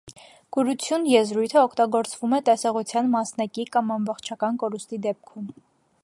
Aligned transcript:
Կուրություն 0.55 1.03
եզրույթը 1.09 1.59
օգտանգործվում 1.63 2.33
է 2.37 2.41
տեսողության 2.47 3.11
մասնակի 3.17 3.65
կամ 3.77 3.91
ամբողջական 3.97 4.57
կորուստի 4.65 4.99
դեպքում։ 5.05 5.53